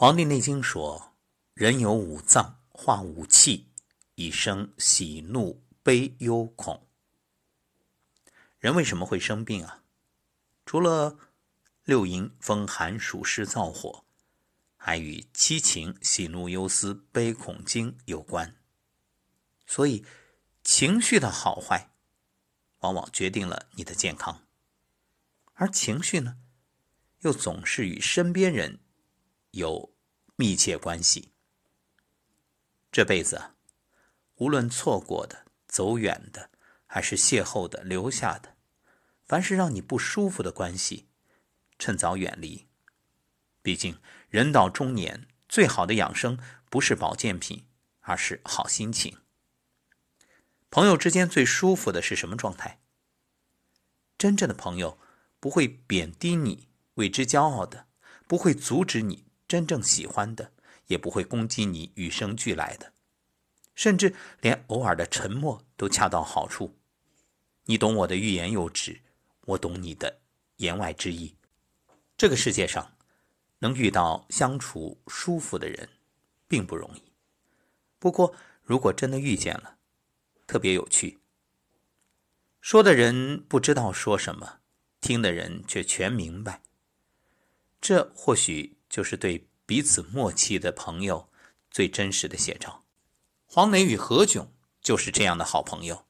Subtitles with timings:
[0.00, 1.14] 黄帝内经说
[1.52, 3.68] ：“人有五脏，化五气，
[4.14, 6.88] 以生喜怒悲忧恐。”
[8.58, 9.82] 人为什么会生病啊？
[10.64, 11.18] 除了
[11.84, 14.06] 六淫风寒暑湿燥火，
[14.74, 18.56] 还与七情喜怒忧思悲恐惊有关。
[19.66, 20.06] 所以，
[20.64, 21.90] 情绪的好坏，
[22.78, 24.46] 往往决定了你的健康。
[25.52, 26.38] 而情绪呢，
[27.18, 28.80] 又总是与身边人
[29.50, 29.89] 有
[30.40, 31.32] 密切关系。
[32.90, 33.50] 这辈子，
[34.36, 36.48] 无论错过的、走远的，
[36.86, 38.56] 还是邂逅的、留下的，
[39.26, 41.10] 凡是让你不舒服的关系，
[41.78, 42.66] 趁早远离。
[43.60, 44.00] 毕竟
[44.30, 46.38] 人到中年，最好的养生
[46.70, 47.66] 不是保健品，
[48.00, 49.18] 而是好心情。
[50.70, 52.80] 朋友之间最舒服的是什么状态？
[54.16, 54.98] 真正的朋友。
[55.42, 57.86] 不会贬低你，为之骄傲的；
[58.26, 60.52] 不会阻止你真正喜欢的，
[60.86, 62.92] 也不会攻击你与生俱来的。
[63.74, 66.78] 甚至连偶尔的沉默都恰到好处。
[67.64, 69.00] 你懂我的欲言又止，
[69.46, 70.20] 我懂你的
[70.58, 71.34] 言外之意。
[72.16, 72.92] 这个世界上，
[73.58, 75.88] 能遇到相处舒服的人，
[76.46, 77.02] 并不容易。
[77.98, 79.78] 不过，如果真的遇见了，
[80.46, 81.18] 特别有趣。
[82.60, 84.60] 说的人不知道说什么。
[85.00, 86.62] 听的人却全明白，
[87.80, 91.30] 这或许就是对彼此默契的朋友
[91.70, 92.84] 最真实的写照。
[93.46, 94.48] 黄磊与何炅
[94.82, 96.04] 就是这样的好朋友。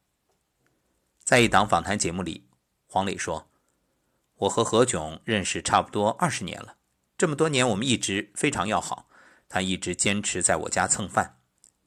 [1.23, 2.49] 在一档访谈节目里，
[2.87, 3.49] 黄磊说
[4.35, 6.75] ：“我和何炅认识差不多二十年了，
[7.17, 9.07] 这么多年我们一直非常要好。
[9.47, 11.37] 他一直坚持在我家蹭饭，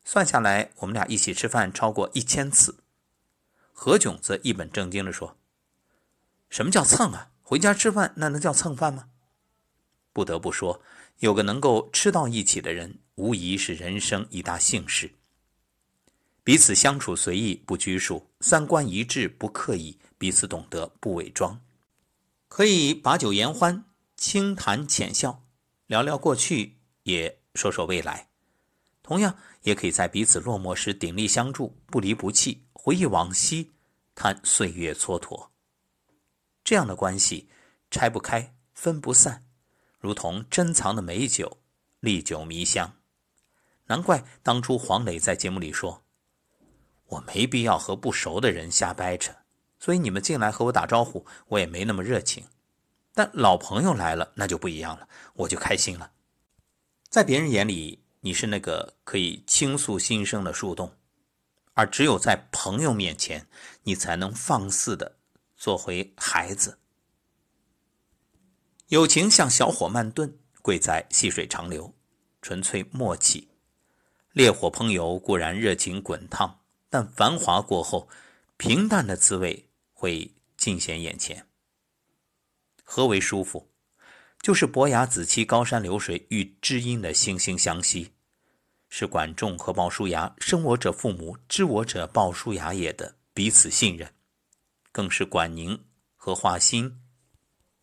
[0.05, 2.79] 算下来我们俩一起吃饭超过一千次。”
[3.73, 5.37] 何炅则一本正经地说。
[6.49, 7.33] 什么叫蹭啊？
[7.43, 9.09] 回家吃饭那能叫蹭饭吗？
[10.15, 10.81] 不得不说，
[11.19, 15.13] 有个能够吃到一起的人，无疑是人生一大幸事。
[16.43, 21.61] 彼此相处随意不拘束，三观一致不刻意，彼此懂得不伪装，
[22.49, 23.85] 可以把酒言欢，
[24.17, 25.43] 轻谈浅笑，
[25.87, 28.29] 聊聊过去，也说说未来。
[29.03, 33.73] 同样，也可以在彼此落寞时鼎力相助，不离不弃，回忆往昔，
[34.15, 35.49] 谈岁月蹉跎。
[36.63, 37.49] 这样的关系
[37.91, 39.44] 拆不开、分不散，
[40.05, 41.57] 如同珍藏的美酒，
[41.99, 42.93] 历久弥香。
[43.87, 46.05] 难怪当初黄磊在节目里说
[47.09, 49.33] ：“我没必要和不熟的人瞎掰扯，
[49.81, 52.45] 所以你们进来和我打招呼，我也没那么热情。
[53.15, 56.13] 但老朋友来了，那就不一样了，我就开心了。
[57.09, 60.99] 在别人眼里，你是那个可以倾诉心声的树洞，
[61.73, 63.49] 而只有在朋友面前，
[63.85, 65.17] 你才能放肆的。”
[65.57, 66.79] 做回孩子，
[68.95, 71.93] 友情像小火慢炖，贵在细水长流，
[72.41, 73.49] 纯粹默契。
[74.31, 78.09] 烈火烹油固然热情滚烫，但繁华过后，
[78.57, 81.45] 平淡的滋味会尽显眼前。
[82.85, 83.69] 何为舒服？
[84.41, 88.13] 就是伯牙子期高山流水遇知音的惺惺相惜，
[88.89, 94.09] 是管仲和鲍叔牙生我者父母，知我者鲍叔牙也的彼此信任。
[94.93, 95.85] 更是管宁
[96.15, 96.95] 和华歆，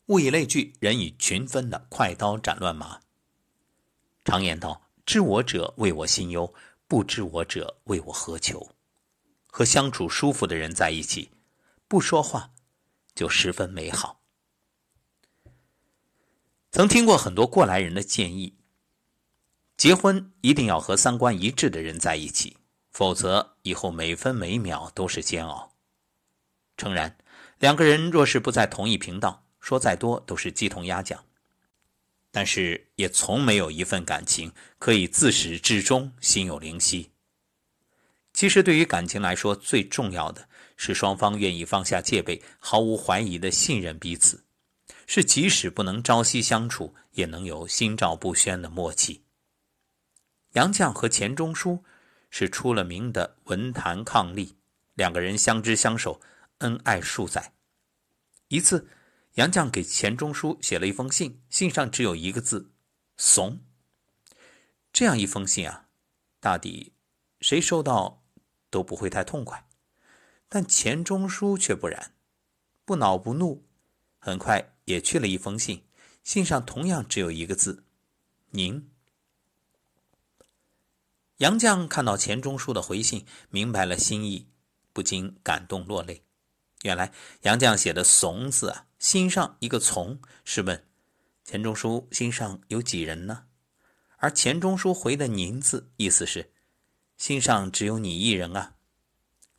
[0.08, 3.00] 物以类聚，人以群分的快刀斩乱麻。
[4.26, 6.54] 常言道：“知我者为我心忧，
[6.88, 8.72] 不知我者为我何求。”
[9.54, 11.32] 和相处舒服的人在一起，
[11.88, 12.52] 不说话
[13.14, 14.22] 就十分美好。
[16.72, 18.56] 曾听过很多过来人的建议：
[19.76, 22.56] 结婚一定要和三观一致的人在一起，
[22.92, 25.74] 否则以后每分每秒都是煎熬。
[26.78, 27.18] 诚然，
[27.60, 31.24] 两个人若是不在同一频道，说再多都是鸡同鸭讲。
[32.30, 37.12] 但是也从没有一份感情可以自始至终心有灵犀。
[38.34, 44.44] 其实，对于感情来说，最重要的是双方愿意放下戒备，毫无怀疑的信任彼此，
[45.06, 49.24] 是即使不能朝夕相处，也能有心照不宣的默契。
[50.54, 51.84] 杨绛和钱钟书
[52.30, 54.56] 是出了名的文坛伉俪，
[54.94, 56.22] 两个人相知相守。
[56.60, 57.54] 恩爱数载，
[58.50, 58.88] 一次，
[59.36, 62.72] 杨绛给钱钟书写了一封信，信上只有一个字
[63.16, 63.62] “怂”。
[64.92, 65.88] 这样一封信啊，
[66.42, 66.92] 大抵
[67.40, 68.24] 谁收到
[68.70, 69.66] 都不会太痛快。
[70.50, 72.14] 但钱钟书却不然，
[72.84, 73.64] 不恼不怒，
[74.20, 75.86] 很快也去了一封信，
[76.26, 77.86] 信上同样只有一个字
[78.52, 78.92] “您”。
[81.38, 84.50] 杨绛看到钱钟书的回信，明白了心意，
[84.92, 86.22] 不禁感动落泪。
[86.84, 87.12] 原来
[87.42, 90.88] 杨绛写的“怂”字啊，心上一个从，试问
[91.44, 93.46] 钱钟书心上有几人呢？
[94.18, 96.52] 而钱钟书回的“您”字，意思是
[97.18, 98.76] 心上只有你一人啊。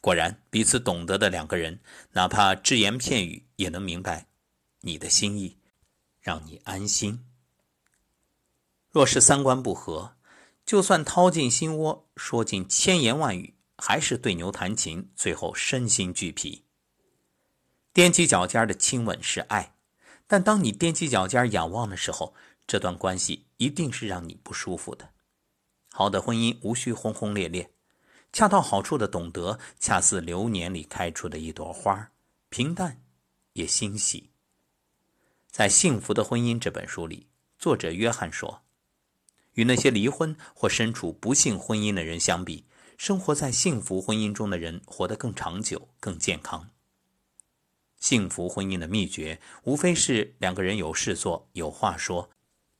[0.01, 1.81] 果然，彼此懂得的两个人，
[2.13, 4.27] 哪怕只言片语，也能明白
[4.81, 5.59] 你的心意，
[6.21, 7.25] 让你安心。
[8.91, 10.17] 若是三观不合，
[10.67, 16.62] 就算掏进心窝，说尽千言万语，还是对牛弹琴，最后身心俱疲。
[17.95, 19.75] 踮起脚尖的亲吻是爱，
[20.27, 22.35] 但当你踮起脚尖仰望的时候，
[22.67, 25.11] 这段关系一定是让你不舒服的。
[25.91, 27.71] 好的婚姻无需轰轰烈烈。
[28.33, 32.13] 恰到好处的懂得，恰似流年里开出的一朵花，
[32.49, 33.03] 平淡
[33.53, 34.31] 也欣喜。
[35.51, 37.27] 在《幸福的婚姻》这本书里，
[37.59, 38.63] 作者约翰说
[39.53, 42.65] ：“与那些离婚或身处不幸婚姻的人相比，
[42.97, 46.71] 生活在幸福婚姻中的人活得更长久、更健康。
[48.03, 52.29] 幸福婚姻的秘诀，无非是两个人有事做、有话说，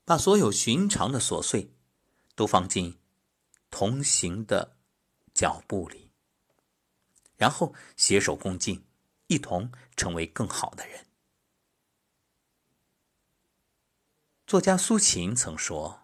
[0.05, 1.73] 把所有寻常的琐碎
[2.35, 2.99] 都放进
[3.71, 4.77] 同行的。”
[5.35, 6.11] 脚步里，
[7.39, 8.85] 然后携手共进，
[9.29, 11.07] 一同成为更好的人。
[14.47, 16.03] 作家苏秦曾说：“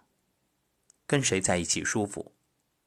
[1.06, 2.32] 跟谁在一起舒服，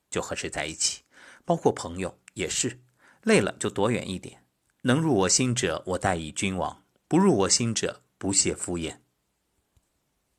[0.09, 1.03] 就和谁在一起，
[1.45, 2.81] 包括朋友也是。
[3.21, 4.40] 累了就躲远一点。
[4.81, 8.97] 能入我心者，我待以君王；不入我心者，不屑敷衍。”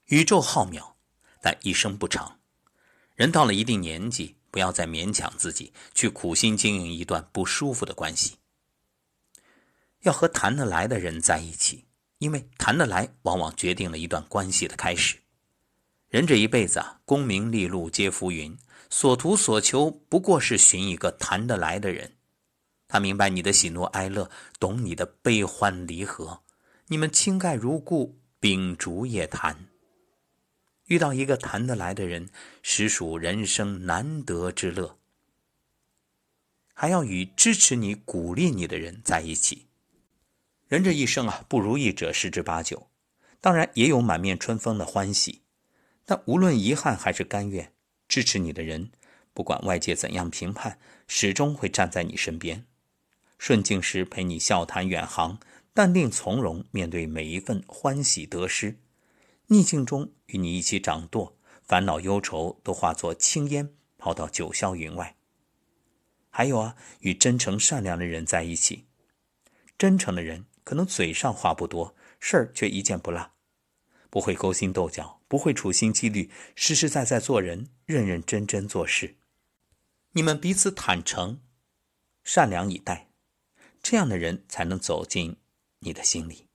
[0.06, 0.92] 宇宙浩渺，
[1.40, 2.38] 但一生不长。
[3.14, 4.36] 人到了一定年纪。
[4.52, 8.36] 不要再勉强自己去苦心经营一段不舒服的关系。
[10.00, 11.86] 要和谈得来的人在一起，
[12.18, 15.16] 因为谈得来往往决定了一段关系的开始。
[16.10, 18.54] 人这一辈子啊，功名利禄皆浮云，
[18.90, 22.18] 所图所求不过是寻一个谈得来的人。
[22.92, 24.30] 他明白你的喜怒哀乐，
[24.60, 26.42] 懂你的悲欢离合，
[26.88, 29.66] 你们倾盖如故，秉烛夜谈。
[30.88, 32.28] 遇到一个谈得来的人，
[32.60, 34.98] 实属人生难得之乐。
[36.74, 39.68] 还要与支持你、鼓励你的人在一起。
[40.68, 42.90] 人这一生啊，不如意者十之八九，
[43.40, 45.40] 当然也有满面春风的欢喜。
[46.04, 47.72] 但无论遗憾还是甘愿，
[48.06, 48.92] 支持你的人，
[49.32, 50.78] 不管外界怎样评判，
[51.08, 52.66] 始终会站在你身边。
[53.42, 55.40] 顺境时陪你笑谈远航，
[55.74, 58.78] 淡定从容面对每一份欢喜得失。
[59.48, 65.16] 逆境中与你一起掌舵，烦恼忧愁都化作青烟，抛到九霄云外。
[66.30, 68.86] 还有啊，与真诚善良的人在一起，
[69.76, 73.32] 真诚的人可能嘴上话不多，事儿却一件不落，
[74.08, 79.16] 不会勾心斗角，不会处心积虑，实实在在做人，认认真真做事。
[80.12, 81.40] 你们彼此坦诚、
[82.22, 83.08] 善良以待，
[83.82, 85.37] 这样的人才能走进
[85.81, 86.46] 你的心里。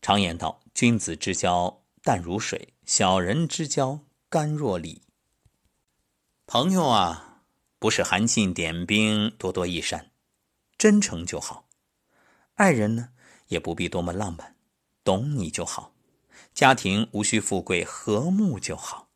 [0.00, 5.00] 常言道：“君子之交淡如水，小人之交甘若醴。”
[6.46, 7.42] 朋友啊，
[7.78, 10.12] 不是韩信点兵多多益善，
[10.76, 11.68] 真诚就好；
[12.54, 13.14] 爱人呢，
[13.48, 14.56] 也不必多么浪漫，
[15.02, 15.94] 懂你就好；
[16.52, 19.08] 家庭无需富贵，和睦就好。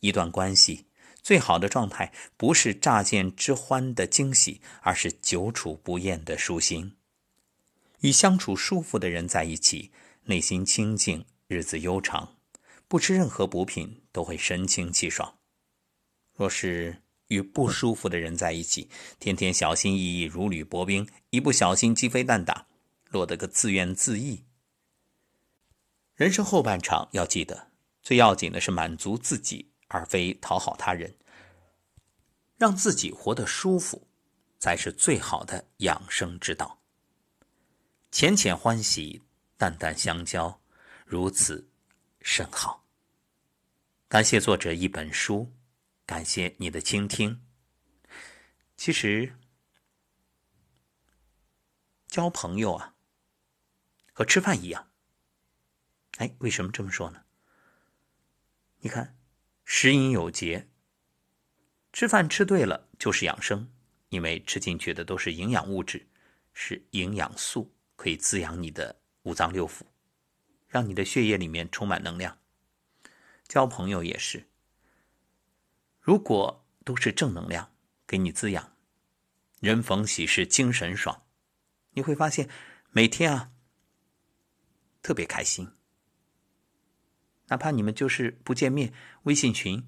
[0.00, 0.87] 一段关系
[1.28, 6.96] 最好的状态，不是乍见之欢的惊喜，而是久处不厌的舒心。
[8.00, 9.92] 与相处舒服的人在一起，
[10.22, 12.38] 内心清静，日子悠长。
[12.88, 15.34] 不吃任何补品，都会神清气爽。
[16.34, 18.88] 若是与不舒服的人在一起，
[19.20, 22.68] 天天小心翼翼，如履薄冰，一不小心鸡飞蛋打，
[23.10, 24.44] 落得个自怨自艾。
[26.14, 27.70] 人生后半场要记得，
[28.02, 31.14] 最要紧的是满足自己，而非讨好他人。
[32.56, 34.08] 让自己活得舒服，
[34.58, 36.80] 才是最好的养生之道。
[38.10, 39.22] 浅浅欢喜，
[39.56, 40.60] 淡淡相交，
[41.04, 41.68] 如此
[42.20, 42.84] 甚好。
[44.08, 45.52] 感谢作者一本书，
[46.06, 47.44] 感谢你的倾听。
[48.76, 49.36] 其实，
[52.06, 52.94] 交朋友啊，
[54.12, 54.90] 和吃饭一样。
[56.16, 57.22] 哎，为什么这么说呢？
[58.78, 59.17] 你看，
[59.70, 60.66] 食饮有节，
[61.92, 63.70] 吃饭吃对了就是养生，
[64.08, 66.08] 因为吃进去的都是营养物质，
[66.54, 67.70] 是营养素。
[67.94, 69.82] 可以滋养你的五脏六腑，
[70.68, 72.38] 让你的血液里面充满能量。
[73.46, 74.48] 交朋友也是，
[76.00, 77.70] 如果都是正能量，
[78.06, 78.74] 给你滋养，
[79.60, 81.26] 人逢喜事精神爽，
[81.90, 82.48] 你会发现
[82.90, 83.52] 每天啊
[85.02, 85.70] 特别开心。
[87.48, 88.92] 哪怕你们就是不见面
[89.24, 89.86] 微信群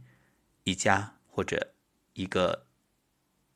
[0.64, 1.74] 一家或者
[2.14, 2.66] 一个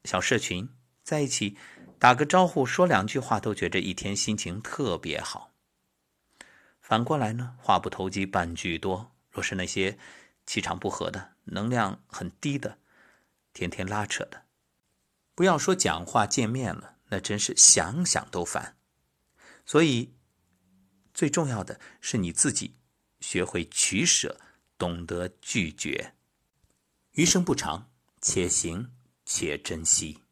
[0.05, 0.69] 小社群
[1.03, 1.57] 在一起
[1.99, 5.53] 打个招呼说两句话都觉着一天心情特别好。
[6.81, 9.99] 反过来呢话不投机半句多若是那些
[10.45, 12.79] 气场不合的能量很低的
[13.55, 14.43] 天天拉扯的。
[15.35, 18.77] 不要说讲话见面了那真是想想都烦。
[19.65, 20.15] 所以
[21.15, 22.77] 最重要的是你自己
[23.25, 24.39] 学会取舍
[24.77, 26.13] 懂得拒绝。
[27.13, 27.91] 余生不长
[28.21, 28.93] 且行
[29.25, 30.24] 且珍惜。